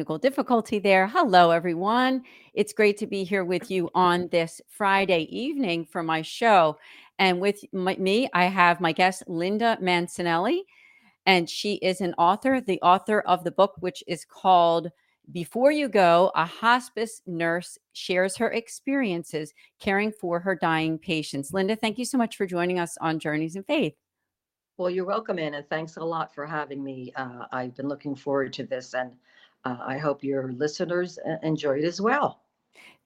[0.00, 1.06] technical difficulty there.
[1.06, 2.22] Hello, everyone.
[2.54, 6.78] It's great to be here with you on this Friday evening for my show.
[7.18, 10.62] And with my, me, I have my guest, Linda Mancinelli,
[11.26, 14.90] and she is an author, the author of the book, which is called
[15.32, 21.52] Before You Go A Hospice Nurse Shares Her Experiences Caring for Her Dying Patients.
[21.52, 23.92] Linda, thank you so much for joining us on Journeys in Faith.
[24.78, 27.12] Well, you're welcome in, and thanks a lot for having me.
[27.16, 29.12] Uh, I've been looking forward to this, and
[29.64, 32.42] uh, I hope your listeners uh, enjoy it as well.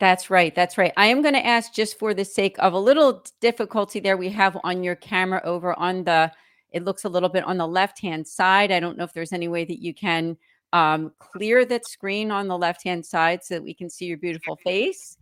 [0.00, 0.54] That's right.
[0.54, 0.92] That's right.
[0.97, 4.28] I am going to ask just for the sake of a little difficulty there we
[4.31, 6.32] have on your camera over on the,
[6.72, 8.72] it looks a little bit on the left hand side.
[8.72, 10.37] I don't know if there's any way that you can
[10.72, 14.19] um, clear that screen on the left hand side so that we can see your
[14.19, 15.16] beautiful face.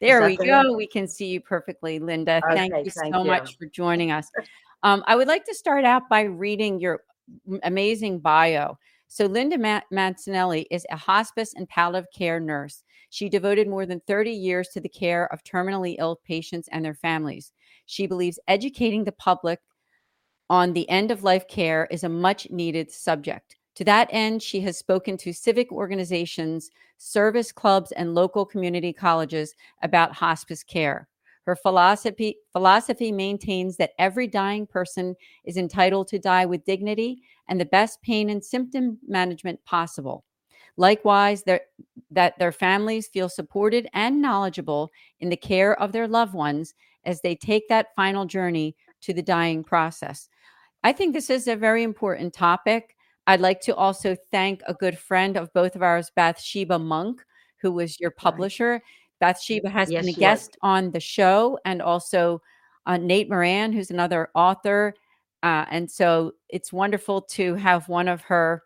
[0.00, 0.76] There we go.
[0.76, 2.40] We can see you perfectly, Linda.
[2.44, 3.26] Okay, thank you thank so you.
[3.26, 4.30] much for joining us.
[4.84, 7.02] Um, I would like to start out by reading your
[7.64, 8.78] amazing bio.
[9.08, 12.84] So, Linda Mancinelli is a hospice and palliative care nurse.
[13.10, 16.94] She devoted more than 30 years to the care of terminally ill patients and their
[16.94, 17.52] families.
[17.86, 19.60] She believes educating the public
[20.50, 23.56] on the end of life care is a much needed subject.
[23.76, 29.54] To that end, she has spoken to civic organizations, service clubs, and local community colleges
[29.82, 31.08] about hospice care.
[31.48, 35.16] Her philosophy, philosophy maintains that every dying person
[35.46, 40.26] is entitled to die with dignity and the best pain and symptom management possible.
[40.76, 46.74] Likewise, that their families feel supported and knowledgeable in the care of their loved ones
[47.06, 50.28] as they take that final journey to the dying process.
[50.84, 52.94] I think this is a very important topic.
[53.26, 57.24] I'd like to also thank a good friend of both of ours, Bathsheba Monk,
[57.62, 58.82] who was your publisher.
[59.20, 60.58] Bathsheba has yes, been a guest was.
[60.62, 62.40] on the show, and also
[62.86, 64.94] uh, Nate Moran, who's another author.
[65.42, 68.62] Uh, and so it's wonderful to have one of her,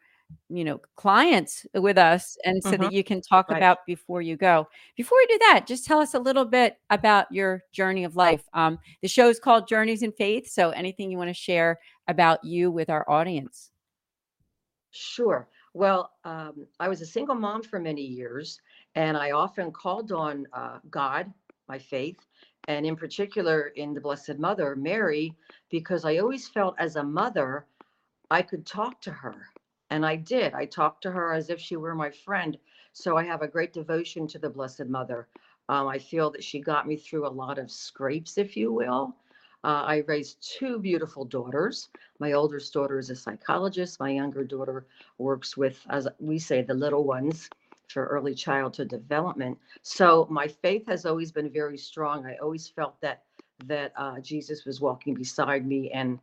[0.48, 2.84] you know, clients with us, and so mm-hmm.
[2.84, 3.58] that you can talk right.
[3.58, 4.66] about before you go.
[4.96, 8.42] Before we do that, just tell us a little bit about your journey of life.
[8.54, 10.48] Um, the show is called Journeys in Faith.
[10.48, 13.70] So anything you want to share about you with our audience?
[14.92, 15.48] Sure.
[15.74, 18.60] Well, um, I was a single mom for many years,
[18.94, 21.32] and I often called on uh, God,
[21.68, 22.18] my faith,
[22.68, 25.34] and in particular in the Blessed Mother, Mary,
[25.70, 27.66] because I always felt as a mother,
[28.30, 29.34] I could talk to her.
[29.90, 30.54] And I did.
[30.54, 32.56] I talked to her as if she were my friend.
[32.92, 35.28] So I have a great devotion to the Blessed Mother.
[35.68, 39.14] Um, I feel that she got me through a lot of scrapes, if you will.
[39.64, 41.88] Uh, I raised two beautiful daughters.
[42.18, 44.00] My oldest daughter is a psychologist.
[44.00, 44.86] My younger daughter
[45.18, 47.48] works with, as we say, the little ones
[47.92, 49.58] for early childhood development.
[49.82, 52.26] So my faith has always been very strong.
[52.26, 53.22] I always felt that
[53.66, 56.18] that uh, Jesus was walking beside me, and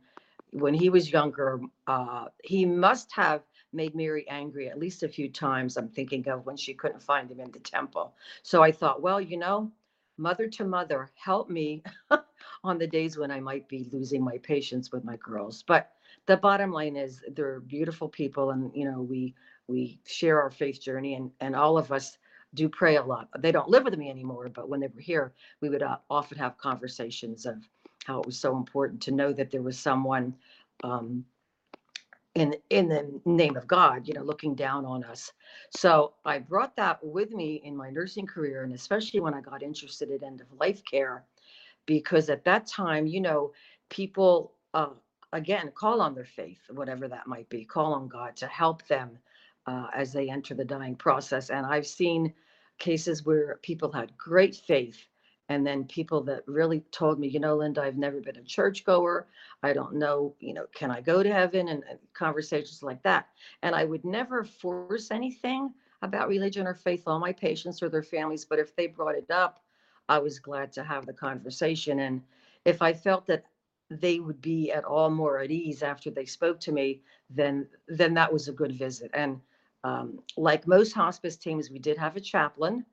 [0.50, 5.28] when he was younger, uh, he must have made Mary angry at least a few
[5.28, 5.76] times.
[5.76, 8.14] I'm thinking of when she couldn't find him in the temple.
[8.42, 9.70] So I thought, well, you know,
[10.18, 11.82] mother to mother, help me
[12.64, 15.62] on the days when I might be losing my patience with my girls.
[15.66, 15.92] But
[16.30, 19.34] the bottom line is they're beautiful people and you know we
[19.66, 22.18] we share our faith journey and and all of us
[22.54, 25.32] do pray a lot they don't live with me anymore but when they were here
[25.60, 27.56] we would uh, often have conversations of
[28.04, 30.34] how it was so important to know that there was someone
[30.84, 31.24] um,
[32.34, 35.32] in in the name of God, you know, looking down on us.
[35.70, 39.62] So I brought that with me in my nursing career, and especially when I got
[39.62, 41.24] interested in end of life care,
[41.86, 43.52] because at that time, you know,
[43.88, 44.90] people uh,
[45.32, 49.18] again call on their faith, whatever that might be, call on God to help them
[49.66, 51.50] uh, as they enter the dying process.
[51.50, 52.32] And I've seen
[52.78, 55.06] cases where people had great faith.
[55.48, 59.26] And then people that really told me, you know, Linda, I've never been a churchgoer.
[59.64, 61.68] I don't know, you know, can I go to heaven?
[61.68, 63.26] And, and conversations like that.
[63.62, 68.02] And I would never force anything about religion or faith on my patients or their
[68.02, 68.44] families.
[68.44, 69.64] But if they brought it up,
[70.08, 71.98] I was glad to have the conversation.
[71.98, 72.22] And
[72.64, 73.44] if I felt that
[73.90, 78.14] they would be at all more at ease after they spoke to me, then then
[78.14, 79.10] that was a good visit.
[79.14, 79.40] And
[79.82, 82.84] um, like most hospice teams, we did have a chaplain.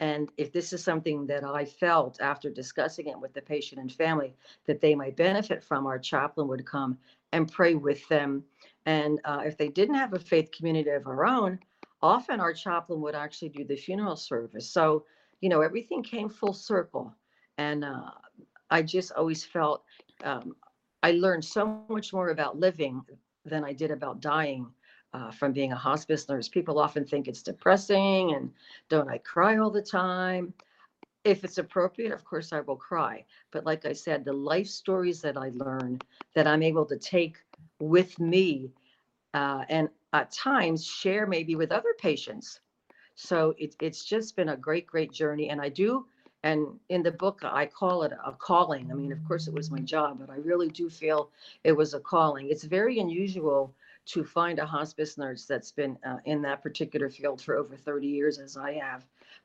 [0.00, 3.92] And if this is something that I felt after discussing it with the patient and
[3.92, 4.32] family
[4.66, 6.96] that they might benefit from, our chaplain would come
[7.32, 8.44] and pray with them.
[8.86, 11.58] And uh, if they didn't have a faith community of our own,
[12.00, 14.70] often our chaplain would actually do the funeral service.
[14.70, 15.04] So,
[15.40, 17.12] you know, everything came full circle.
[17.58, 18.12] And uh,
[18.70, 19.82] I just always felt
[20.24, 20.56] um,
[21.02, 22.78] I learned so much more about living
[23.22, 24.56] than I did about dying
[24.98, 26.48] uh, from being a hospice nurse.
[26.48, 28.50] People often think it's depressing and
[28.88, 30.54] don't I cry all the time?
[31.24, 33.24] If it's appropriate, of course, I will cry.
[33.50, 36.00] But like I said, the life stories that I learn
[36.34, 37.36] that I'm able to take
[37.78, 38.72] with me
[39.34, 42.60] uh, and at times share maybe with other patients
[43.14, 45.48] So it, it's just been a great, great journey.
[45.50, 46.06] And I do,
[46.42, 48.90] and in the book, I call it a calling.
[48.90, 51.30] I mean, of course, it was my job, but I really do feel
[51.64, 52.48] it was a calling.
[52.50, 53.74] It's very unusual
[54.06, 58.06] to find a hospice nurse that's been uh, in that particular field for over 30
[58.08, 59.04] years, as I have.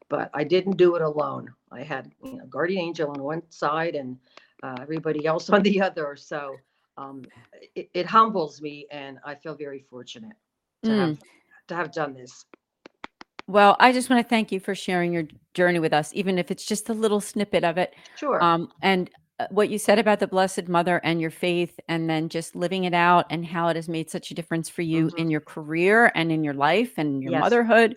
[0.10, 1.50] But I didn't do it alone.
[1.72, 4.18] I had you know, guardian angel on one side and
[4.64, 6.16] uh, everybody else on the other.
[6.16, 6.62] So
[6.98, 7.28] um,
[7.76, 10.36] it, it humbles me, and I feel very fortunate
[10.84, 10.96] to Mm.
[10.96, 11.18] have
[11.68, 12.46] to have done this.
[13.54, 16.50] Well, I just want to thank you for sharing your journey with us, even if
[16.50, 17.94] it's just a little snippet of it.
[18.16, 18.42] Sure.
[18.42, 22.30] Um, and uh, what you said about the Blessed Mother and your faith, and then
[22.30, 25.20] just living it out and how it has made such a difference for you Mhm.
[25.20, 27.42] in your career and in your life and your Yes.
[27.42, 27.96] motherhood.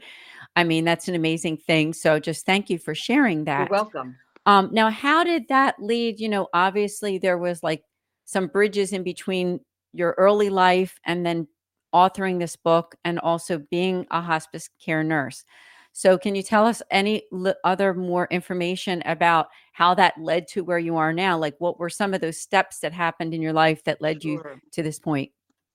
[0.57, 1.95] I mean, that's an amazing thing.
[1.95, 3.61] So just thank you for sharing that.
[3.71, 4.17] You're welcome.
[4.45, 6.21] Um, now, how did that lead?
[6.21, 7.83] You know, obviously there was like
[8.27, 9.61] some bridges in between
[9.95, 11.49] your early life and then
[11.95, 15.45] authoring this book and also being a hospice care nurse.
[15.93, 17.23] So, can you tell us any
[17.65, 21.39] other more information about how that led to where you are now?
[21.39, 24.43] Like, what were some of those steps that happened in your life that led you
[24.73, 25.33] to this point?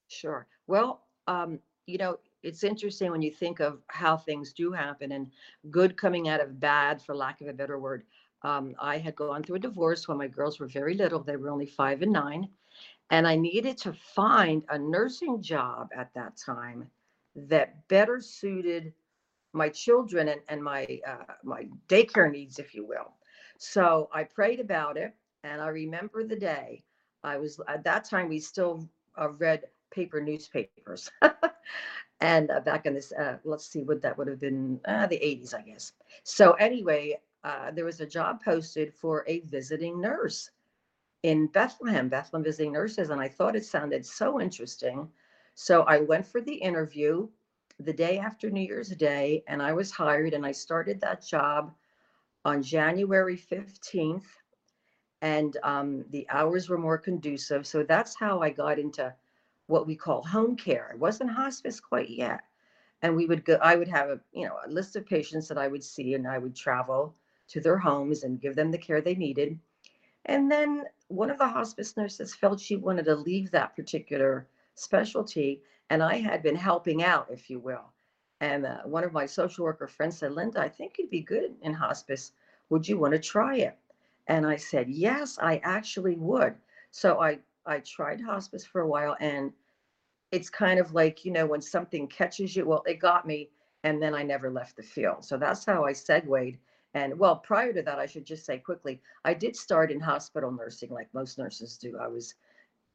[0.10, 0.46] Sure.
[0.68, 5.32] Well, um, you know, it's interesting when you think of how things do happen and
[5.72, 8.04] good coming out of bad, for lack of a better word.
[8.44, 11.24] Um, I had gone through a divorce when my girls were very little.
[11.24, 12.50] They were only five and nine.
[13.12, 16.90] And I needed to find a nursing job at that time
[17.36, 18.94] that better suited
[19.54, 23.14] my children and, and my uh, my daycare needs, if you will.
[23.58, 25.14] So I prayed about it,
[25.44, 26.84] and I remember the day.
[27.24, 28.90] I was at that time we still
[29.20, 31.12] uh, read paper newspapers,
[32.22, 35.20] and uh, back in this, uh, let's see what that would have been, uh, the
[35.22, 35.94] 80s, I guess.
[36.24, 40.50] So anyway, uh, there was a job posted for a visiting nurse
[41.24, 45.08] in Bethlehem, Bethlehem Visiting Nurses, and I thought it sounded so interesting.
[45.54, 47.28] So I went for the interview
[47.80, 51.74] the day after New Year's Day, and I was hired, and I started that job
[52.46, 54.26] on January 15th.
[55.22, 57.68] And um, the hours were more conducive.
[57.68, 59.14] So that's how I got into
[59.68, 60.90] what we call home care.
[60.94, 62.42] It wasn't hospice quite yet.
[63.04, 65.60] And we would go, I would have a, you know, a list of patients that
[65.60, 67.16] I would see, and I would travel
[67.50, 69.60] to their homes and give them the care they needed.
[70.26, 75.62] And then one of the hospice nurses felt she wanted to leave that particular specialty,
[75.90, 77.92] and I had been helping out, if you will.
[78.40, 81.54] And uh, one of my social worker friends said, Linda, I think you'd be good
[81.62, 82.32] in hospice.
[82.70, 83.78] Would you want to try it?
[84.28, 86.56] And I said, Yes, I actually would.
[86.92, 89.52] So I, I tried hospice for a while, and
[90.32, 93.50] it's kind of like, you know, when something catches you, well, it got me,
[93.84, 95.26] and then I never left the field.
[95.26, 96.58] So that's how I segued.
[96.94, 100.52] And well, prior to that, I should just say quickly, I did start in hospital
[100.52, 101.98] nursing like most nurses do.
[101.98, 102.36] I was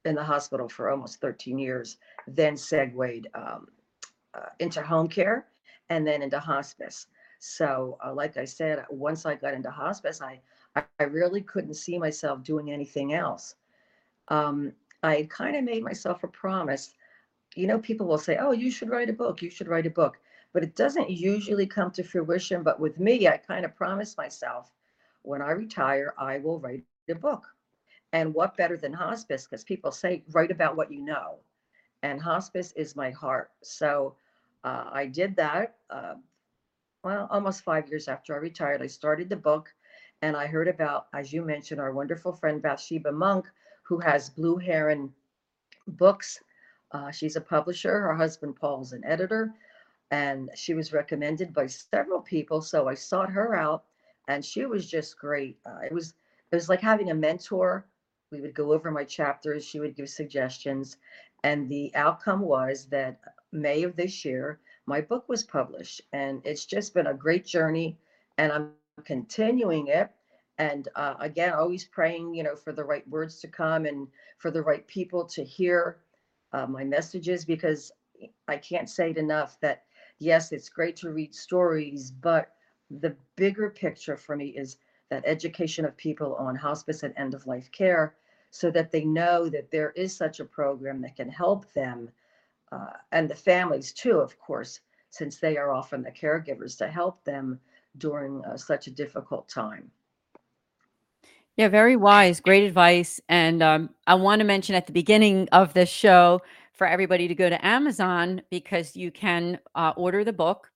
[0.04, 1.98] in the hospital for almost 13 years,
[2.28, 3.68] then segued um,
[4.34, 5.46] uh, into home care
[5.88, 7.06] and then into hospice.
[7.38, 10.40] So, uh, like I said, once I got into hospice, I,
[10.98, 13.56] I, really couldn't see myself doing anything else.
[14.28, 14.72] Um,
[15.02, 16.94] I kind of made myself a promise.
[17.54, 19.90] You know, people will say, oh, you should write a book, you should write a
[19.90, 20.18] book.
[20.56, 22.62] But it doesn't usually come to fruition.
[22.62, 24.72] But with me, I kind of promised myself
[25.20, 27.46] when I retire, I will write a book.
[28.14, 29.46] And what better than hospice?
[29.46, 31.40] Because people say, write about what you know.
[32.02, 33.50] And hospice is my heart.
[33.62, 34.16] So
[34.64, 35.76] uh, I did that.
[35.90, 36.14] Uh,
[37.04, 39.68] well, almost five years after I retired, I started the book.
[40.22, 43.44] And I heard about, as you mentioned, our wonderful friend Bathsheba Monk,
[43.82, 45.12] who has Blue Heron
[45.86, 46.40] Books.
[46.92, 48.00] Uh, she's a publisher.
[48.00, 49.52] Her husband, Paul's an editor.
[50.10, 52.60] And she was recommended by several people.
[52.62, 53.84] So I sought her out
[54.28, 55.58] and she was just great.
[55.66, 56.14] Uh, it was
[56.50, 57.86] it was like having a mentor.
[58.32, 59.64] We would go over my chapters.
[59.64, 60.96] She would give suggestions,
[61.44, 63.20] and the outcome was that
[63.52, 67.98] May of this year, my book was published, and it's just been a great journey,
[68.38, 68.70] and I'm
[69.04, 70.10] continuing it.
[70.58, 74.08] And uh, again, always praying, you know, for the right words to come and
[74.38, 75.98] for the right people to hear
[76.52, 77.92] uh, my messages, because
[78.48, 79.85] I can't say it enough that
[80.18, 82.52] yes, it's great to read stories, but
[82.90, 84.78] the bigger picture for me is
[85.10, 88.16] that education of people on hospice and end of life care
[88.50, 92.10] so that they know that there is such a program that can help them
[92.72, 94.80] uh, and the families too, of course,
[95.10, 97.60] since they are often the caregivers to help them
[97.98, 99.90] during uh, such a difficult time.
[101.56, 102.40] Yeah, very wise.
[102.40, 103.20] Great advice.
[103.28, 106.42] And um, I want to mention at the beginning of this show
[106.76, 110.70] for everybody to go to Amazon because you can uh, order the book.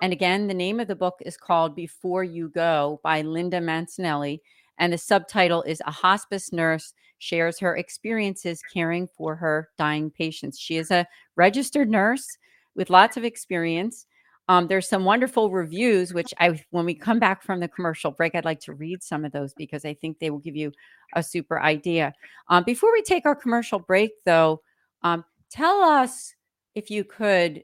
[0.00, 4.40] And again, the name of the book is called Before You Go by Linda Mancinelli.
[4.78, 10.58] And the subtitle is A Hospice Nurse Shares Her Experiences Caring for Her Dying Patients.
[10.58, 11.06] She is a
[11.36, 12.26] registered nurse
[12.74, 14.06] with lots of experience.
[14.48, 18.34] Um, there's some wonderful reviews, which I, when we come back from the commercial break,
[18.34, 20.72] I'd like to read some of those because I think they will give you
[21.14, 22.12] a super idea.
[22.48, 24.62] Um, before we take our commercial break, though,
[25.04, 26.34] um, tell us
[26.74, 27.62] if you could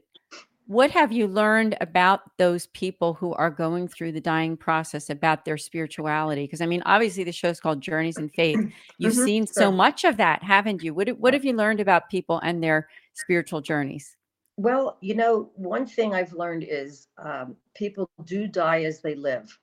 [0.67, 5.43] what have you learned about those people who are going through the dying process about
[5.43, 6.43] their spirituality?
[6.43, 8.59] Because i mean obviously the show's called journeys in faith.
[8.99, 10.93] You've mm-hmm, seen so much of that haven't you?
[10.93, 14.15] What, what have you learned about people and their spiritual journeys?
[14.57, 19.57] Well you know one thing i've learned is um, people do die as they live.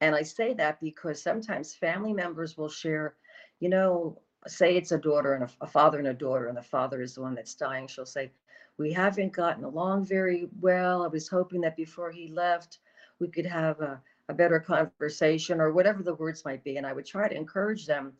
[0.00, 3.14] And i say that because sometimes family members will share
[3.60, 6.62] you know say it's a daughter and a, a father and a daughter and the
[6.62, 8.30] father is the one that's dying she'll say
[8.78, 11.02] we haven't gotten along very well.
[11.02, 12.78] I was hoping that before he left,
[13.18, 16.76] we could have a, a better conversation or whatever the words might be.
[16.78, 18.12] And I would try to encourage them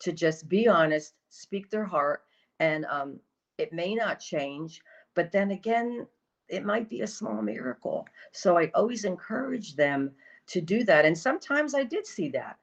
[0.00, 2.24] to just be honest, speak their heart,
[2.60, 3.18] and um,
[3.58, 4.82] it may not change,
[5.14, 6.06] but then again,
[6.48, 8.06] it might be a small miracle.
[8.32, 10.12] So I always encourage them
[10.48, 11.04] to do that.
[11.04, 12.58] And sometimes I did see that.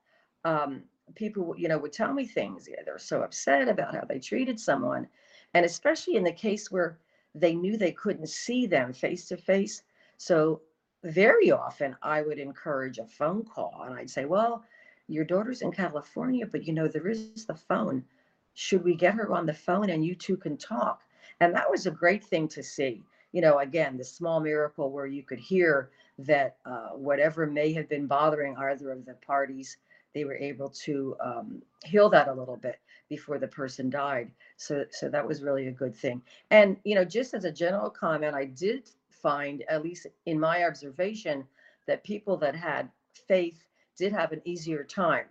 [0.45, 0.83] Um,
[1.15, 2.67] people, you know, would tell me things.
[2.85, 5.07] They're so upset about how they treated someone.
[5.53, 6.97] And especially in the case where
[7.35, 9.83] they knew they couldn't see them face to face.
[10.17, 10.61] So
[11.03, 14.63] very often I would encourage a phone call and I'd say, well,
[15.07, 18.03] your daughter's in California, but you know, there is the phone.
[18.53, 21.01] Should we get her on the phone and you two can talk?
[21.39, 23.03] And that was a great thing to see.
[23.31, 27.89] You know, again, the small miracle where you could hear that uh, whatever may have
[27.89, 29.77] been bothering either of the parties,
[30.13, 32.79] they were able to um, heal that a little bit
[33.09, 34.31] before the person died.
[34.57, 36.21] So, so that was really a good thing.
[36.51, 40.65] And, you know, just as a general comment, I did find, at least in my
[40.65, 41.45] observation,
[41.87, 42.89] that people that had
[43.27, 43.63] faith
[43.97, 45.25] did have an easier time.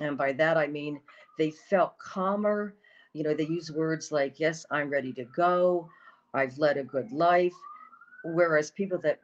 [0.00, 1.00] And by that, I mean
[1.38, 2.74] they felt calmer.
[3.12, 5.88] You know, they use words like, yes, I'm ready to go.
[6.34, 7.54] I've led a good life.
[8.24, 9.20] Whereas people that,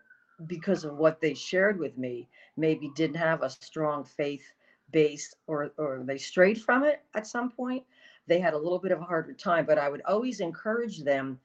[0.47, 4.45] because of what they shared with me, maybe didn't have a strong faith
[4.93, 7.83] base or or they strayed from it at some point
[8.27, 11.39] they had a little bit of a harder time but i would always encourage them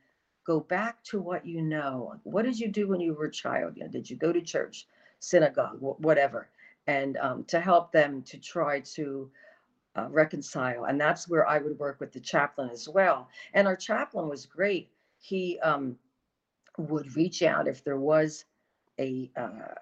[0.48, 2.16] go back to what you know.
[2.24, 3.74] What did you do when you were a child?
[3.76, 4.88] You know, did you go to church
[5.20, 6.50] synagogue whatever?
[6.88, 9.30] And um, to help them to try to
[9.98, 13.28] uh, reconcile and that's where i would work with the chaplain as well.
[13.54, 14.90] And our chaplain was great.
[15.20, 15.98] He um,
[16.78, 18.46] would reach out if there was
[19.00, 19.74] a uh,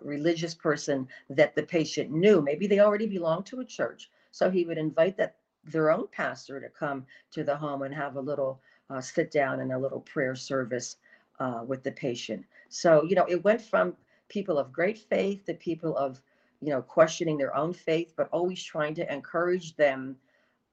[0.00, 2.40] religious person that the patient knew.
[2.40, 4.10] Maybe they already belonged to a church.
[4.30, 8.16] So he would invite that their own pastor to come to the home and have
[8.16, 8.60] a little
[8.90, 10.96] uh, sit down and a little prayer service
[11.40, 12.44] uh, with the patient.
[12.68, 13.96] So, you know, it went from
[14.28, 16.20] people of great faith to people of,
[16.60, 20.16] you know, questioning their own faith, but always trying to encourage them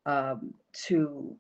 [0.06, 0.54] um,
[0.88, 1.36] to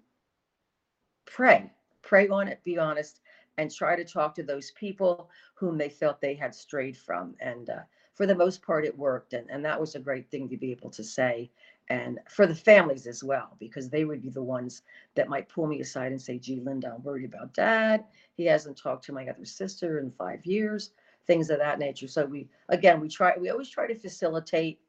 [1.25, 1.71] pray,
[2.01, 3.21] pray on it, be honest,
[3.59, 7.35] and try to talk to those people whom they felt they had strayed from.
[7.41, 7.81] And uh,
[8.13, 9.33] for the most part, it worked.
[9.33, 11.51] And, and that was a great thing to be able to say.
[11.89, 14.83] And for the families as well, because they would be the ones
[15.15, 18.05] that might pull me aside and say, gee, Linda, I'm worried about dad.
[18.35, 20.91] He hasn't talked to my other sister in five years,
[21.27, 22.07] things of that nature.
[22.07, 24.79] So we, again, we try, we always try to facilitate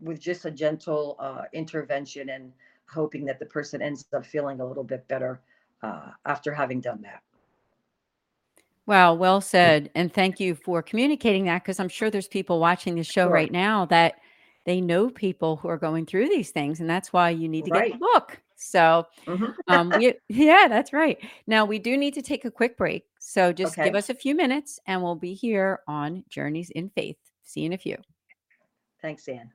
[0.00, 2.52] with just a gentle uh, intervention and
[2.88, 5.40] hoping that the person ends up feeling a little bit better
[5.82, 7.22] uh, after having done that.
[8.92, 9.90] Wow, well said.
[9.94, 13.32] And thank you for communicating that because I'm sure there's people watching the show Sure.
[13.32, 14.16] right now that
[14.66, 16.78] they know people who are going through these things.
[16.78, 18.38] And that's why you need to get the book.
[18.56, 19.54] So, Mhm.
[19.68, 21.16] um, we, yeah, that's right.
[21.46, 23.06] Now, we do need to take a quick break.
[23.18, 27.16] So just give us a few minutes and we'll be here on Journeys in Faith.
[27.44, 27.96] See you in a few.
[29.00, 29.50] Thanks, Anne.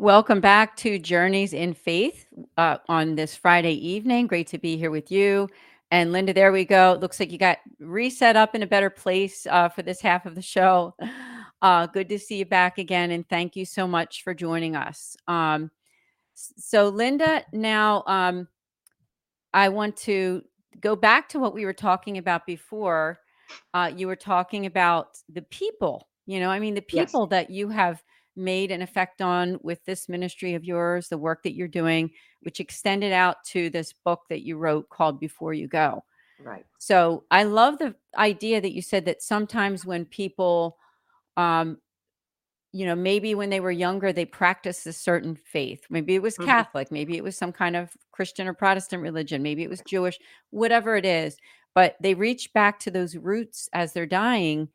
[0.00, 4.28] Welcome back to Journeys in Faith uh, on this Friday evening.
[4.28, 5.46] Great to be here with you.
[5.90, 6.96] And Linda, there we go.
[6.98, 10.34] Looks like you got reset up in a better place uh, for this half of
[10.34, 10.94] the show.
[11.62, 13.10] Uh, good to see you back again.
[13.10, 15.14] And thank you so much for joining us.
[15.28, 15.70] Um,
[16.32, 18.48] so, Linda, now um,
[19.52, 20.40] I want to
[20.80, 23.20] go back to what we were talking about before.
[23.74, 27.10] Uh, you were talking about the people, you know, I mean, the Yes.
[27.10, 28.02] people that you have
[28.36, 32.10] made an effect on with this ministry of yours, the work that you're doing,
[32.42, 36.04] which extended out to this book that you wrote called Before You Go.
[36.38, 36.66] Right.
[36.78, 40.78] So I love the idea that you said that sometimes when people,
[41.36, 41.78] um,
[42.72, 45.84] you know, maybe when they were younger, they practiced a certain faith.
[45.90, 46.46] Maybe it was Mhm.
[46.46, 50.18] Catholic, maybe it was some kind of Christian or Protestant religion, maybe it was Jewish,
[50.50, 51.36] whatever it is.
[51.74, 54.68] But they reach back to those roots as they're dying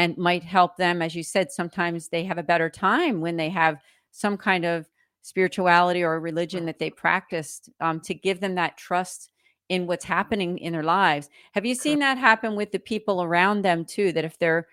[0.00, 1.02] and might help them.
[1.02, 3.82] As you said, sometimes they have a better time when they have
[4.12, 4.88] some kind of
[5.20, 9.30] spirituality or religion that they practiced um, to give them that trust
[9.68, 11.28] in what's happening in their lives.
[11.52, 14.10] Have you seen that happen with the people around them too?
[14.12, 14.68] That if they're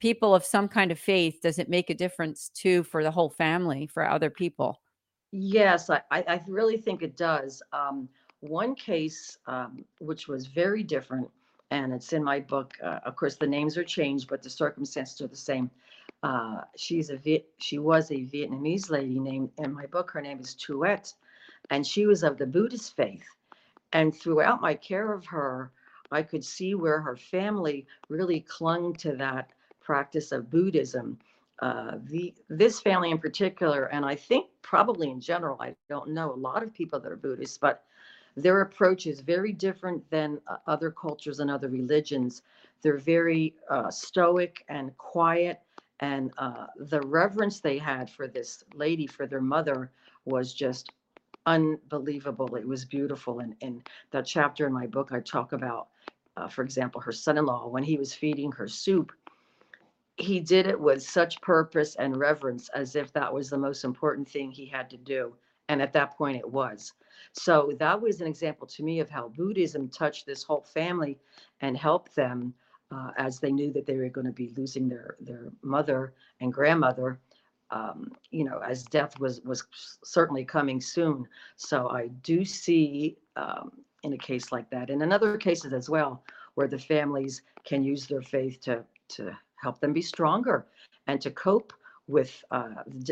[0.00, 3.28] people of some kind of faith, does it make a difference too for the whole
[3.28, 4.80] family, for other people?
[5.32, 7.62] Yes, I, I I really think it does.
[7.74, 8.08] Um,
[8.40, 11.28] one case, um, which was very different,
[11.72, 12.74] and it's in my book.
[12.82, 15.70] Uh, of course, the names are changed, but the circumstances are the same.
[16.22, 20.10] Uh, she's a Viet, she was a Vietnamese lady named in my book.
[20.10, 21.14] Her name is Tuet,
[21.70, 23.24] and she was of the Buddhist faith.
[23.94, 25.72] And throughout my care of her,
[26.10, 29.48] I could see where her family really clung to that
[29.80, 31.18] practice of Buddhism.
[31.60, 36.32] Uh, the this family in particular, and I think probably in general, I don't know
[36.32, 37.84] a lot of people that are Buddhists, but
[38.36, 42.42] their approach is very different than uh, other cultures and other religions.
[42.82, 45.60] They're very uh, stoic and quiet,
[46.00, 49.90] and uh, the reverence they had for this lady, for their mother,
[50.24, 50.92] was just
[51.46, 52.54] unbelievable.
[52.56, 53.40] It was beautiful.
[53.40, 55.88] And in that chapter in my book, I talk about,
[56.36, 59.12] uh, for example, her son in law, when he was feeding her soup,
[60.16, 64.28] he did it with such purpose and reverence as if that was the most important
[64.28, 65.34] thing he had to do.
[65.68, 66.92] And at that point, it was.
[67.32, 71.18] So that was an example to me of how Buddhism touched this whole family
[71.60, 72.54] and helped them
[72.90, 76.52] uh, as they knew that they were going to be losing their, their mother and
[76.52, 77.18] grandmother
[77.72, 79.64] um, you know, as death was was
[80.04, 81.26] certainly coming soon.
[81.56, 83.72] So I do see um,
[84.02, 86.22] in a case like that, and in other cases as well,
[86.54, 90.66] where the families can use their faith to to help them be stronger
[91.06, 91.72] and to cope
[92.08, 92.70] with uh,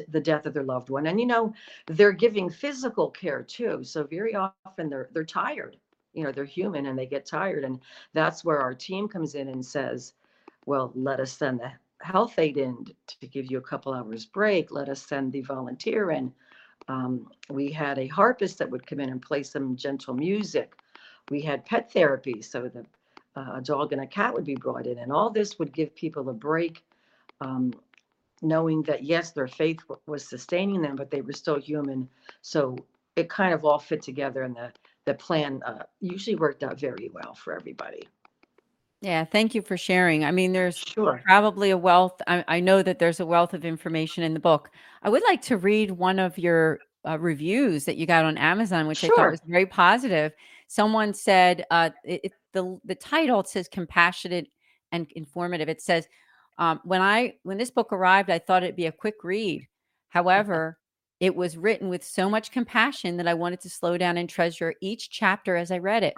[0.08, 1.06] the death of their loved one.
[1.06, 1.52] And you know,
[1.86, 3.84] they're giving physical care too.
[3.84, 5.76] So very often they're they're tired.
[6.12, 7.80] You know, they're human and they get tired, and
[8.12, 10.14] that's where our team comes in and says,
[10.66, 11.72] "Well, let us send the
[12.02, 14.72] health aide in to give you a couple hours break.
[14.72, 16.32] Let us send the volunteer in.
[16.88, 20.74] Um, we had a harpist that would come in and play some gentle music.
[21.28, 22.84] We had pet therapy, so the
[23.36, 25.94] uh, a dog and a cat would be brought in, and all this would give
[25.94, 26.82] people a break,
[27.40, 27.72] um,
[28.42, 32.08] knowing that yes, their faith w- was sustaining them, but they were still human.
[32.42, 32.76] So
[33.16, 34.72] it kind of all fit together, and the
[35.06, 38.08] the plan uh, usually worked out very well for everybody.
[39.02, 40.24] Yeah, thank you for sharing.
[40.24, 42.20] I mean, there's Sure, probably a wealth.
[42.26, 44.70] I, I know that there's a wealth of information in the book.
[45.02, 48.86] I would like to read one of your uh, reviews that you got on Amazon,
[48.86, 50.32] which I thought was very positive.
[50.66, 54.48] Someone said uh, it, it- the the title says compassionate
[54.90, 55.68] and informative.
[55.68, 56.08] It says
[56.60, 59.66] um, when I when this book arrived, I thought it'd be a quick read.
[60.10, 60.78] However,
[61.18, 64.74] it was written with so much compassion that I wanted to slow down and treasure
[64.80, 66.14] each chapter as I read it.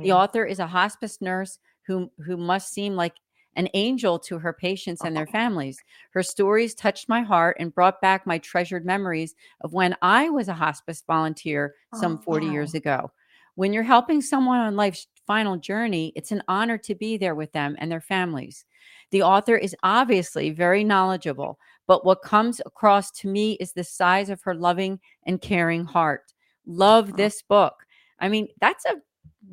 [0.00, 3.14] The Oh, author is a hospice nurse who who must seem like
[3.54, 5.78] an angel to her patients and their families.
[6.10, 10.48] Her stories touched my heart and brought back my treasured memories of when I was
[10.48, 13.12] a hospice volunteer some 40 years oh, ago.
[13.54, 17.52] When you're helping someone on life's final journey, it's an honor to be there with
[17.52, 18.64] them and their families.
[19.10, 24.30] The author is obviously very knowledgeable, but what comes across to me is the size
[24.30, 26.32] of her loving and caring heart.
[26.66, 27.74] Love oh, this book.
[28.18, 28.96] I mean, that's a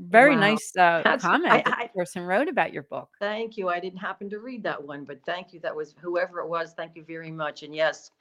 [0.10, 0.42] very wow.
[0.42, 3.10] nice, uh, I, comment that I the person wrote about your book.
[3.20, 3.70] thank you.
[3.70, 5.60] I didn't happen to read that one, but thank you.
[5.60, 6.74] That was whoever it was.
[6.74, 7.64] Thank you very much.
[7.64, 8.12] And yes,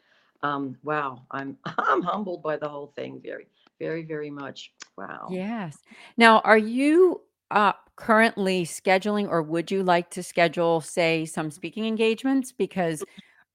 [0.42, 3.20] um, wow, I'm I'm humbled by the whole thing.
[3.24, 3.46] Very,
[3.78, 4.72] very, very much.
[4.96, 5.28] Wow.
[5.30, 5.78] Yes.
[6.16, 11.86] Now, are you, uh, currently scheduling or would you like to schedule, say, some speaking
[11.86, 12.52] engagements?
[12.52, 13.04] Because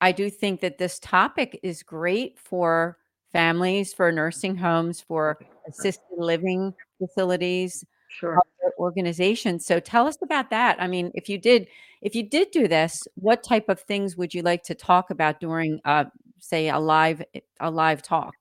[0.01, 2.97] I do think that this topic is great for
[3.31, 8.39] families, for nursing homes, for assisted living facilities, Sure.
[8.63, 9.65] other organizations.
[9.65, 10.81] So tell us about that.
[10.81, 11.67] I mean, if you did
[12.01, 15.39] if you did do this, what type of things would you like to talk about
[15.39, 16.05] during, uh,
[16.39, 17.23] say a live
[17.59, 18.35] a live talk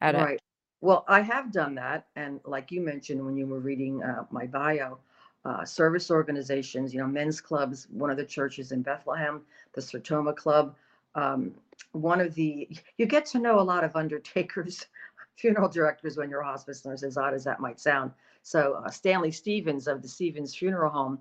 [0.00, 0.40] at a Right.
[0.86, 4.46] Well, I have done that, and like you mentioned when you were reading uh, my
[4.46, 4.98] bio,
[5.44, 9.42] uh, service organizations, you know, men's clubs, one of the churches in Bethlehem,
[9.74, 10.76] the Sertoma Club,
[11.16, 11.50] um,
[11.90, 12.68] one of the,
[12.98, 14.86] you get to know a lot of undertakers,
[15.36, 18.12] funeral directors when you're a hospice nurse, as odd as that might sound.
[18.44, 21.18] So uh, Stanley Stevens of the Stevens Funeral Home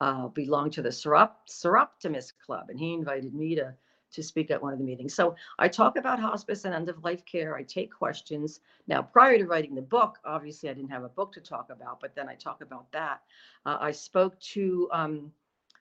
[0.00, 3.74] uh, belonged to the Serop- Seroptimus Club, and he invited me to
[4.12, 5.14] to speak at one of the meetings.
[5.14, 7.56] So I talk about hospice and end of life care.
[7.56, 8.60] I take questions.
[8.86, 12.00] Now, prior to writing the book, obviously I didn't have a book to talk about,
[12.00, 13.20] but then I talk about that.
[13.66, 15.32] Uh, I spoke to um,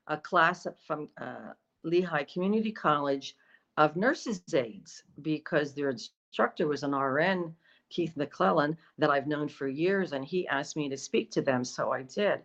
[0.07, 3.35] a class from uh, Lehigh Community College
[3.77, 7.55] of nurses' aides because their instructor was an RN,
[7.89, 11.63] Keith McClellan, that I've known for years, and he asked me to speak to them,
[11.63, 12.41] so I did.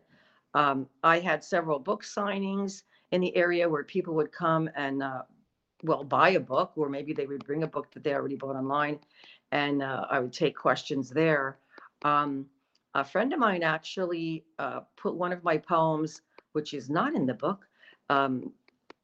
[0.54, 5.22] Um, I had several book signings in the area where people would come and uh,
[5.82, 8.56] well, buy a book, or maybe they would bring a book that they already bought
[8.56, 8.98] online,
[9.50, 11.58] and uh, I would take questions there.
[12.04, 12.46] Um,
[12.94, 17.26] a friend of mine actually uh, put one of my poems, which is not in
[17.26, 17.66] the book.
[18.10, 18.52] Um,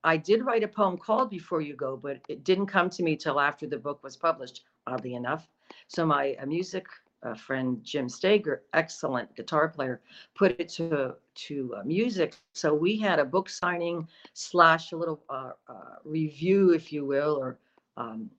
[0.05, 3.17] I did write a poem called Before You Go, but it didn't come to me
[3.17, 5.49] till after the book was published, oddly enough.
[5.89, 6.87] So my uh, music
[7.23, 10.01] uh, friend Jim Stager, excellent guitar player,
[10.35, 12.37] put it to to uh, music.
[12.53, 17.37] So we had a book signing slash a little uh, uh, review, if you will,
[17.37, 17.59] or
[17.97, 18.31] um,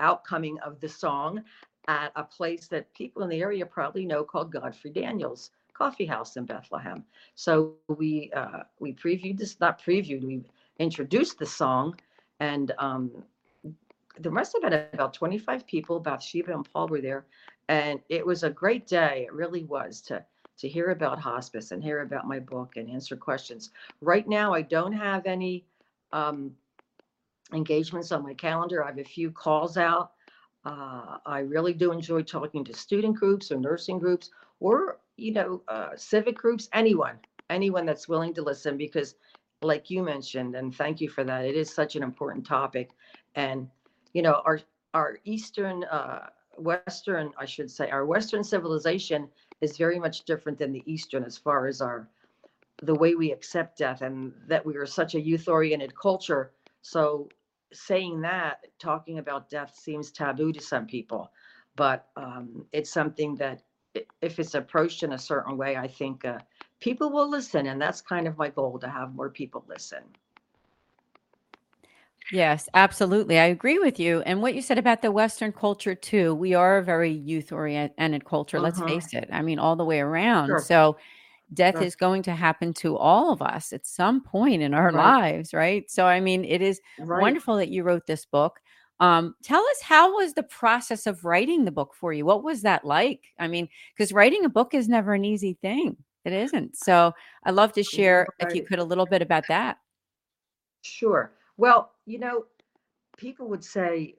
[0.00, 1.42] outcoming of the song
[1.88, 6.36] at a place that people in the area probably know called Godfrey Daniels Coffee House
[6.36, 7.04] in Bethlehem.
[7.34, 10.42] So we uh, we previewed this, not previewed, we
[10.78, 11.98] introduced the song,
[12.40, 13.10] and um,
[14.18, 16.00] there must have been about 25 people.
[16.00, 17.26] Bathsheba and Paul were there,
[17.68, 19.24] and it was a great day.
[19.26, 20.24] It really was to
[20.58, 23.70] to hear about hospice and hear about my book and answer questions.
[24.00, 25.64] Right now, I don't have any
[26.12, 26.50] um,
[27.52, 28.82] engagements on my calendar.
[28.82, 30.12] I have a few calls out.
[30.64, 35.62] Uh, I really do enjoy talking to student groups or nursing groups or, you know,
[35.68, 39.14] uh, civic groups, anyone, anyone that's willing to listen because
[39.62, 42.90] like you mentioned, and thank you for that, it is such an important topic.
[43.36, 43.68] And,
[44.12, 44.60] you know, our,
[44.92, 46.26] our Eastern, uh,
[46.60, 49.28] Western, I should say, our Western civilization
[49.60, 52.08] is very much different than the Eastern as far as our
[52.82, 56.52] the way we accept death and that we are such a youth oriented culture.
[56.82, 57.28] So
[57.72, 61.32] saying that, talking about death seems taboo to some people,
[61.74, 63.62] but um, it's something that
[64.20, 66.38] if it's approached in a certain way, I think uh,
[66.80, 70.04] people will listen, and that's kind of my goal to have more people listen.
[72.30, 73.38] Yes, absolutely.
[73.38, 74.20] I agree with you.
[74.22, 78.24] And what you said about the Western culture too, we are a very youth oriented
[78.26, 78.82] culture, let's Mhm.
[78.82, 79.28] face it.
[79.32, 80.60] I mean, all the way around.
[80.60, 80.60] Sure.
[80.60, 80.98] So
[81.54, 81.82] death Sure.
[81.82, 85.14] is going to happen to all of us at some point in our Right.
[85.16, 85.90] lives, right?
[85.90, 87.38] So I mean, it is Right.
[87.38, 88.60] wonderful that you wrote this book.
[89.00, 92.26] Um, tell us how was the process of writing the book for you?
[92.26, 93.26] What was that like?
[93.38, 95.96] I mean, because writing a book is never an easy thing.
[96.24, 96.76] It isn't.
[96.76, 97.12] So
[97.44, 99.78] I'd love to share, if you could, a little bit about that.
[100.82, 101.37] Sure.
[101.58, 102.46] Well, you know,
[103.18, 104.16] people would say,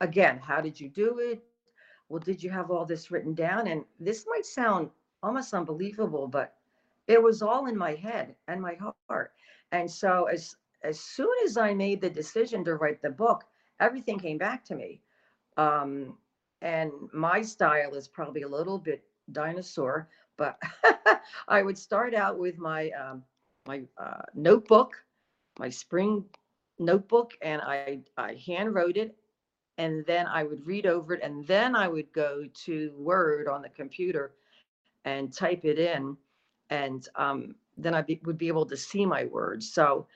[0.00, 1.42] again, how did you do it?
[2.08, 3.66] Well, did you have all this written down?
[3.66, 4.90] And this might sound
[5.22, 6.54] almost unbelievable, but
[7.08, 8.78] it was all in my head and my
[9.08, 9.32] heart.
[9.72, 13.44] And so as as soon as I made the decision to write the book,
[13.80, 15.02] everything came back to me.
[15.56, 16.18] Um,
[16.62, 20.60] and my style is probably a little bit dinosaur, but
[21.48, 23.24] I would start out with my um,
[23.66, 24.92] my uh, notebook,
[25.58, 26.24] my spring
[26.78, 29.16] notebook, and I I hand wrote it,
[29.78, 33.62] and then I would read over it, and then I would go to Word on
[33.62, 34.34] the computer
[35.04, 36.16] and type it in,
[36.70, 39.72] and um, then I be, would be able to see my words.
[39.72, 40.06] So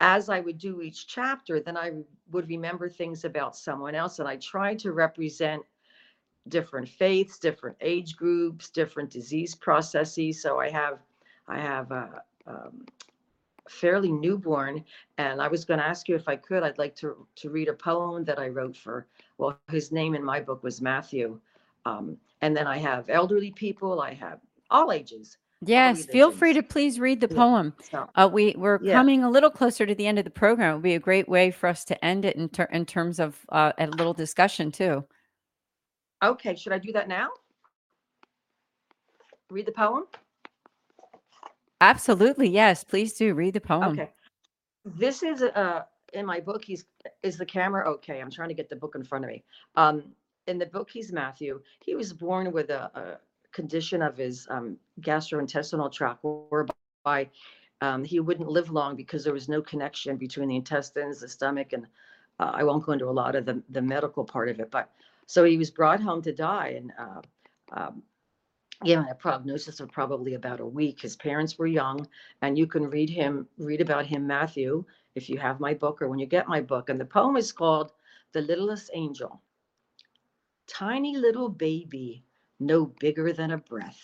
[0.00, 1.92] as I would do each chapter, then I
[2.32, 5.62] would remember things about someone else, and I tried to represent
[6.48, 10.42] different faiths, different age groups, different disease processes.
[10.42, 10.98] So I have,
[11.46, 12.86] I have a um,
[13.70, 14.84] fairly newborn,
[15.18, 16.62] and I was going to ask you if I could.
[16.62, 19.06] I'd like to to read a poem that I wrote for.
[19.38, 21.40] Well, his name in my book was Matthew,
[21.86, 24.00] um, and then I have elderly people.
[24.00, 25.38] I have all ages.
[25.62, 27.36] Yes, feel free to please read the Yeah.
[27.36, 27.74] poem.
[27.90, 28.94] So Uh, we we're Yeah.
[28.94, 30.70] coming a little closer to the end of the program.
[30.70, 33.20] It would be a great way for us to end it in ter- in terms
[33.20, 35.04] of uh, a little discussion too.
[36.22, 37.28] okay, should I do that now?
[39.50, 40.04] Read the poem.
[41.80, 42.84] Absolutely, yes.
[42.84, 43.92] Please do read the poem.
[43.92, 44.10] Okay.
[44.84, 46.64] This is uh in my book.
[46.64, 46.84] He's
[47.22, 48.20] is the camera okay?
[48.20, 49.44] I'm trying to get the book in front of me.
[49.76, 50.04] Um,
[50.46, 51.60] in the book, he's Matthew.
[51.84, 53.18] He was born with a, a
[53.52, 57.28] condition of his um, gastrointestinal tract, whereby
[57.80, 61.72] um, he wouldn't live long because there was no connection between the intestines, the stomach,
[61.72, 61.86] and
[62.38, 64.90] uh, I won't go into a lot of the, the medical part of it, but
[65.26, 67.20] so he was brought home to die and uh,
[67.72, 68.02] um,
[68.84, 71.02] given a prognosis of probably about a week.
[71.02, 72.06] His parents were young,
[72.42, 76.08] and you can read him, read about him, Matthew, if you have my book or
[76.08, 76.88] when you get my book.
[76.88, 77.92] And the poem is called
[78.32, 79.40] The Littlest Angel.
[80.66, 82.24] Tiny little baby,
[82.58, 84.00] no bigger than a breath.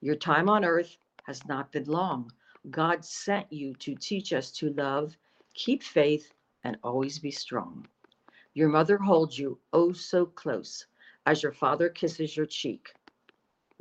[0.00, 2.30] Your time on earth has not been long.
[2.70, 5.16] God sent you to teach us to love,
[5.54, 6.32] keep faith,
[6.64, 7.86] and always be strong.
[8.54, 10.86] Your mother holds you oh so close
[11.26, 12.92] as your father kisses your cheek.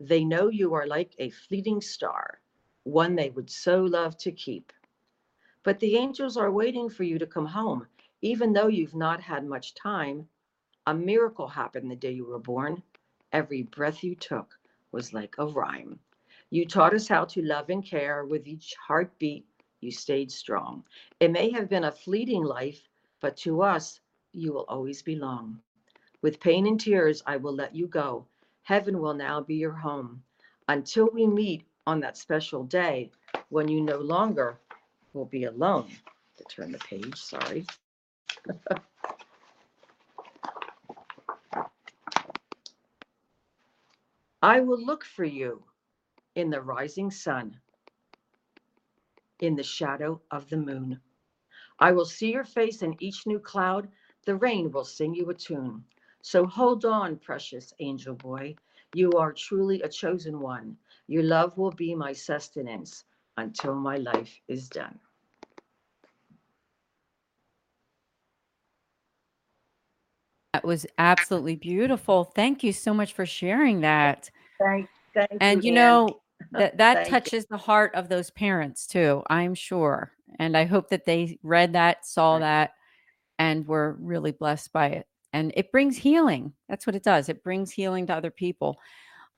[0.04, 2.42] They know you are like a fleeting star,
[2.86, 4.74] one they would so love to keep.
[5.62, 7.86] But the angels are waiting for you to come home,
[8.24, 10.28] even though you've not had much time.
[10.88, 12.82] A miracle happened the day you were born.
[13.32, 14.58] Every breath you took
[14.92, 16.00] was like a rhyme.
[16.50, 19.46] You taught us how to love and care with each heartbeat.
[19.82, 20.84] You stayed strong.
[21.20, 24.02] It may have been a fleeting life, but to us,
[24.34, 25.62] you will always belong.
[26.24, 28.26] With pain and tears, I will let you go.
[28.64, 30.24] Heaven will now be your home
[30.68, 33.12] until we meet on that special day
[33.50, 34.60] when you no longer
[35.14, 35.90] will be alone.
[36.38, 37.66] To turn the page, sorry.
[44.42, 45.64] I will look for you
[46.36, 47.60] in the rising sun,
[49.40, 51.00] in the shadow of the moon.
[51.80, 53.90] I will see your face in each new cloud.
[54.26, 55.84] The rain will sing you a tune.
[56.22, 58.56] So hold on, precious angel boy.
[58.94, 60.78] You are truly a chosen one.
[61.08, 63.06] Your love will be my sustenance
[63.38, 65.00] until my life is done.
[70.54, 72.26] That was absolutely beautiful.
[72.26, 74.30] Thank you so much for sharing that.
[74.60, 75.76] Thank, thank and you, Anne.
[75.76, 77.12] know that that Thank you.
[77.12, 80.12] touches the heart of those parents too, I'm sure.
[80.40, 82.72] And I hope that they read that, saw that,
[83.40, 85.08] and were really blessed by it.
[85.34, 86.54] And it brings healing.
[86.68, 87.30] That's what it does.
[87.30, 88.78] It brings healing to other people.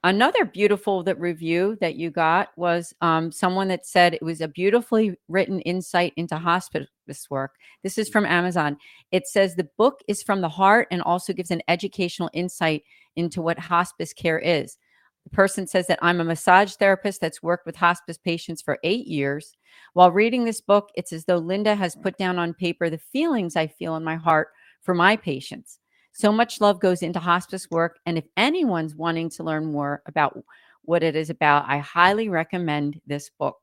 [0.06, 4.50] Another beautiful that review that you got was um, someone that said it was a
[4.50, 6.90] beautifully written insight into hospice
[7.30, 7.52] work.
[7.84, 8.76] This is from Amazon.
[9.12, 12.84] It says the book is from the heart and also gives an educational insight
[13.16, 14.78] into what hospice care is.
[15.24, 19.08] The person says that I'm a massage therapist that's worked with hospice patients for eight
[19.08, 19.56] years.
[19.94, 23.56] While reading this book, it's as though Linda has put down on paper the feelings
[23.56, 24.50] I feel in my heart
[24.82, 25.80] for my patients.
[26.14, 28.00] So much love goes into hospice work.
[28.06, 30.38] And if anyone's wanting to learn more about
[30.84, 33.58] what it is about, I highly recommend this book.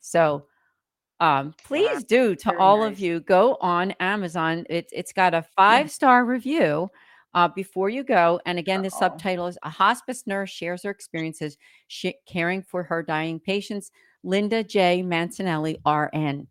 [0.00, 0.46] So
[1.20, 4.64] um, please do to all of you go on Amazon.
[4.68, 6.90] It's it's got a five star review
[7.34, 8.40] uh, before you go.
[8.46, 11.56] And again, the subtitle is A Hospice Nurse Shares Her Experiences
[11.88, 13.90] sh- Caring for Her Dying Patients.
[14.22, 15.02] Linda J.
[15.02, 16.46] Mancinelli, RN.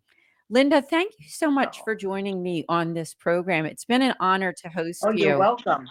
[0.50, 1.84] Linda, thank you so much Oh.
[1.84, 3.64] for joining me on this program.
[3.66, 5.26] It's been an honor to host Oh, you.
[5.28, 5.88] you're welcome.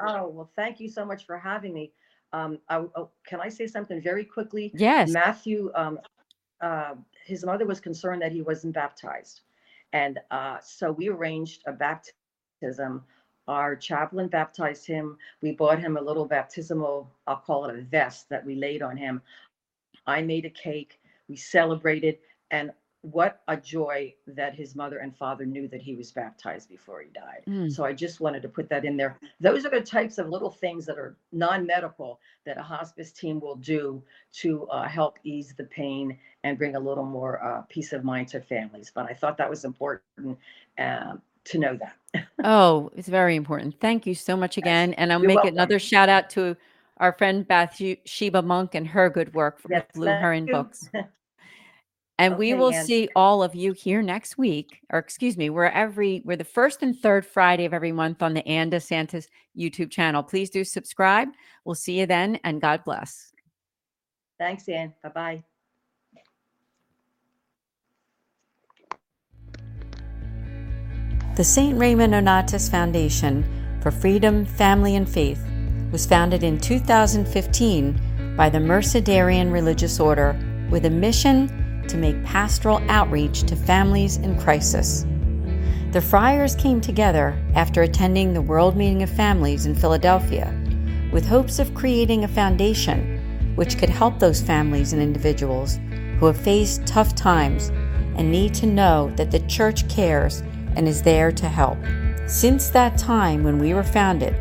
[0.00, 1.92] Oh, well, thank you so much for having me.
[2.32, 4.72] Um, I, oh, can I say something very quickly?
[4.74, 5.10] Yes.
[5.10, 5.98] Matthew, um,
[6.60, 9.42] uh, his mother was concerned that he wasn't baptized.
[9.92, 13.04] And uh, so we arranged a baptism.
[13.46, 15.16] Our chaplain baptized him.
[15.42, 18.96] We bought him a little baptismal, I'll call it a vest that we laid on
[18.96, 19.22] him.
[20.06, 21.00] I made a cake.
[21.28, 22.18] We celebrated.
[22.50, 22.72] And
[23.04, 27.08] what a joy that his mother and father knew that he was baptized before he
[27.10, 27.42] died.
[27.46, 27.70] Mm.
[27.70, 29.18] So I just wanted to put that in there.
[29.40, 33.56] Those are the types of little things that are non-medical that a hospice team will
[33.56, 34.02] do
[34.34, 38.28] to uh, help ease the pain and bring a little more uh, peace of mind
[38.28, 38.90] to families.
[38.94, 40.38] But I thought that was important
[40.78, 41.96] um, to know that.
[42.44, 43.80] Oh, it's very important.
[43.80, 44.92] Thank you so much again.
[44.94, 45.54] And I'll You're make welcome.
[45.54, 46.56] another shout out to
[46.98, 50.52] our friend Bathsheba Monk and her good work for Yes, Blue Heron you.
[50.52, 50.90] Books.
[52.18, 52.84] And we will Anne.
[52.84, 56.82] see all of you here next week, or excuse me, we're every we're the first
[56.82, 59.26] and third Friday of every month on the Anne DeSantis
[59.58, 60.22] YouTube channel.
[60.22, 61.28] Please do subscribe.
[61.64, 63.32] We'll see you then, and God bless.
[64.38, 64.94] Thanks, Anne.
[65.02, 65.42] Bye-bye.
[71.36, 71.76] The St.
[71.76, 73.44] Raymond Nonatus Foundation
[73.82, 75.44] for Freedom, Family, and Faith
[75.90, 80.38] was founded in 2015 by the Mercedarian Religious Order
[80.70, 85.06] with a mission to make pastoral outreach to families in crisis.
[85.92, 90.52] The friars came together after attending the World Meeting of Families in Philadelphia
[91.12, 95.78] with hopes of creating a foundation which could help those families and individuals
[96.18, 97.70] who have faced tough times
[98.16, 100.42] and need to know that the church cares
[100.76, 101.78] and is there to help.
[102.26, 104.34] Since that time when we were founded,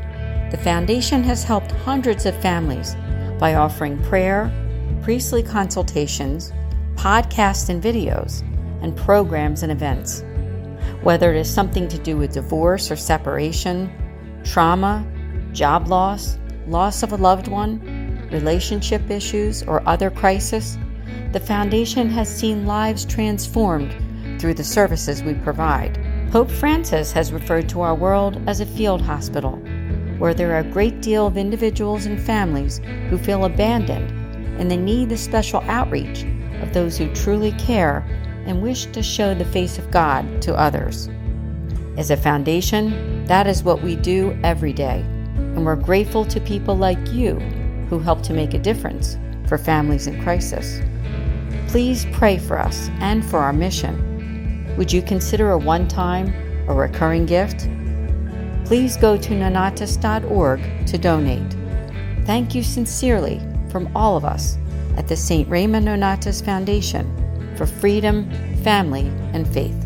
[0.51, 2.95] the foundation has helped hundreds of families
[3.39, 4.51] by offering prayer,
[5.03, 6.53] priestly consultations,
[7.03, 8.43] podcasts and videos,
[8.81, 10.23] and programs and events.
[11.01, 13.91] Whether it is something to do with divorce or separation,
[14.45, 15.05] trauma,
[15.51, 17.81] job loss, loss of a loved one,
[18.31, 20.77] relationship issues, or other crisis,
[21.33, 23.93] the Foundation has seen lives transformed
[24.39, 25.99] through the services we provide.
[26.31, 29.57] Pope Francis has referred to our world as a field hospital,
[30.19, 34.09] where there are a great deal of individuals and families who feel abandoned
[34.57, 36.25] and they need the special outreach
[36.63, 38.03] of those who truly care
[38.45, 41.09] and wish to show the face of God to others.
[41.97, 45.01] As a foundation, that is what we do every day,
[45.35, 47.35] and we're grateful to people like you
[47.89, 50.81] who help to make a difference for families in crisis.
[51.67, 54.73] Please pray for us and for our mission.
[54.77, 56.33] Would you consider a one time
[56.67, 57.69] or recurring gift?
[58.65, 61.55] Please go to nonatus.org to donate.
[62.25, 64.57] Thank you sincerely from all of us
[64.97, 65.49] at the St.
[65.49, 67.05] Raymond Nonatus Foundation
[67.55, 68.29] for freedom,
[68.63, 69.82] family, and faith.